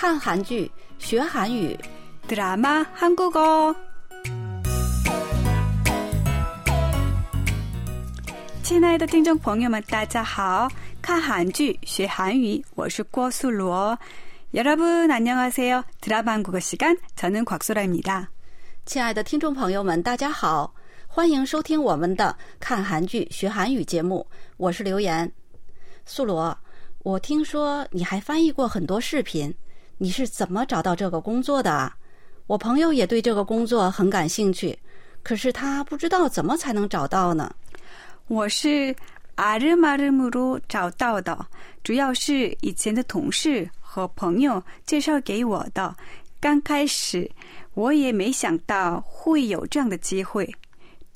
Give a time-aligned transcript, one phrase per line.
[0.00, 1.78] 看韩剧学韩语，
[2.28, 3.74] 드라마 한국어.
[8.62, 10.68] 亲爱的听众朋友们，大家好！
[11.00, 13.96] 看韩剧学韩语，我是郭素罗。
[14.52, 15.84] 여러분안녕하세요。
[16.00, 18.26] 드라마 한국어 시간， 저는 곽소라입니다。
[18.84, 20.74] 亲爱的听众朋友们，大家好，
[21.06, 24.26] 欢迎收听我们的看韩剧学韩语节目，
[24.56, 25.30] 我是刘岩。
[26.04, 26.56] 素罗，
[27.04, 29.54] 我听说你还翻译过很多视频，
[30.01, 31.71] 你是怎么找到这个工作的？
[31.71, 31.95] 啊
[32.47, 34.77] 我朋友也对这个工作很感兴趣
[35.21, 37.53] 可是他不知道怎么才能找到呢？
[38.27, 38.95] 我是
[39.35, 41.45] 阿瑞马瑞姆路找到的
[41.83, 45.95] 主要是以前的同事和朋友介绍给我的。
[46.39, 47.29] 刚开始
[47.75, 50.51] 我也没想到会有这样的机会。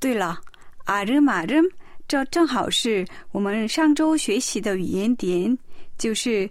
[0.00, 0.40] 对了
[0.86, 1.60] 阿瑞马瑞
[2.08, 5.56] 这正好是我们上周学习的语言点
[5.96, 6.50] 就是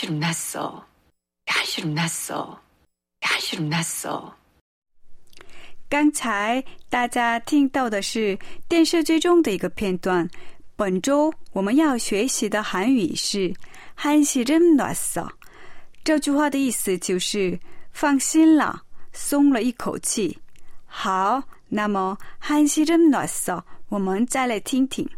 [0.00, 0.82] 한시름 났어.
[1.46, 2.58] 한시름 났어.
[3.20, 4.32] 한시름 났어.
[5.88, 10.28] 刚才大家听到的是电视剧中的一个片段。
[10.76, 13.54] 本周我们要学习的韩语是“
[13.96, 15.30] 한시름놨어”。
[16.02, 17.58] 这句话的意思就是
[17.92, 20.38] 放心了，松了一口气。
[20.86, 25.08] 好，那么“한시름놨어”，我们再来听听。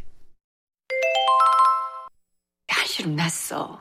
[2.67, 3.81] 한시름 났어.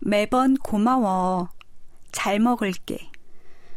[0.00, 3.00] 매번고마워，잘먹을게。”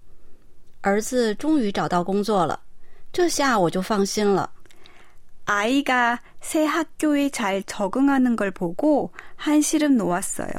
[0.80, 2.60] 儿子终于找到工作了，
[3.12, 4.50] 这下我就放心了。
[5.46, 10.50] 아이가 새 학교에 잘 적응하는 걸 보고 한시름 놓았어요.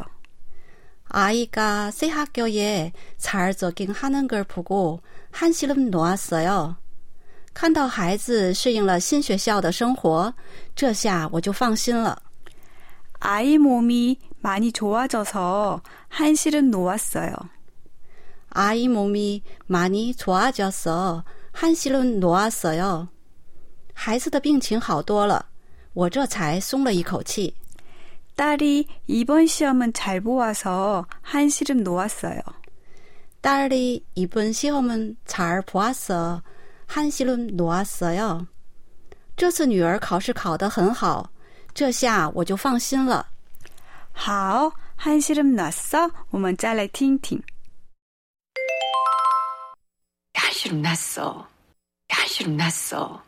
[1.10, 5.02] 아이가 새 학교에 잘 적응하는 걸 보고
[5.32, 6.76] 한시름 놓았어요.
[7.54, 10.34] 看到孩子适应了新学校的生活，
[10.76, 12.18] 这下我就放心了。
[13.20, 17.34] 아이 몸이 많이 좋아져서 한시름 놓았어요.
[18.52, 23.10] 아이 몸이 많이 좋아져서 한시름 놓았어요.
[23.94, 25.46] 孩子的病情好多了，
[25.94, 27.54] 我这才松了一口气。
[28.36, 32.40] 딸이 이번 시험은 잘 보아서 한시름 놓았어요.
[33.42, 36.44] 딸이 이번 시험은 잘 보았어.
[36.86, 38.48] 한시름 놓았어요.
[39.36, 41.32] 这次女儿考试考得很好，
[41.74, 43.28] 这下我就放心了。
[44.14, 46.12] 好， 한시름 났어.
[46.30, 47.42] 我们再来听听。
[50.62, 51.48] 한시름 났어.
[52.10, 53.24] 한시름 났어.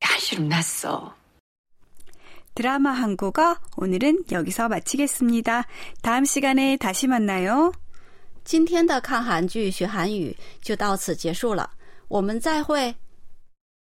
[0.00, 1.14] 한시름 났어.
[2.54, 5.66] 드라마 한국어 오늘은 여기서 마치겠습니다.
[6.02, 7.72] 다음 시간에 다시 만나요.
[8.44, 11.70] 今天的看韩剧学韩语就到此结束了，
[12.08, 12.94] 我们再会。